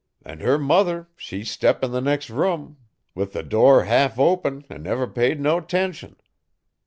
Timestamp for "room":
2.31-2.77